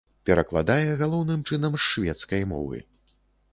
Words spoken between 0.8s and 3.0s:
галоўным чынам з шведскай мовы.